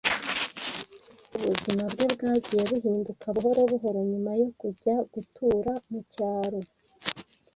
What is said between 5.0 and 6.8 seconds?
gutura mu cyaro.